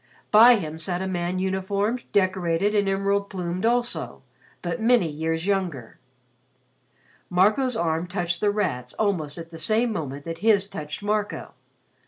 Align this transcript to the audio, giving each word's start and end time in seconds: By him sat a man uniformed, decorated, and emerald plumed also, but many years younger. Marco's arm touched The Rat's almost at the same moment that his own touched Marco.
By 0.31 0.55
him 0.55 0.79
sat 0.79 1.03
a 1.03 1.07
man 1.07 1.37
uniformed, 1.37 2.11
decorated, 2.11 2.73
and 2.73 2.89
emerald 2.89 3.29
plumed 3.29 3.67
also, 3.67 4.23
but 4.63 4.81
many 4.81 5.07
years 5.07 5.45
younger. 5.45 5.99
Marco's 7.29 7.77
arm 7.77 8.07
touched 8.07 8.41
The 8.41 8.49
Rat's 8.49 8.93
almost 8.93 9.37
at 9.37 9.51
the 9.51 9.59
same 9.59 9.93
moment 9.93 10.25
that 10.25 10.39
his 10.39 10.65
own 10.65 10.71
touched 10.71 11.03
Marco. 11.03 11.53